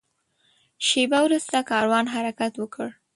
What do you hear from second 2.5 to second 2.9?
وکړ.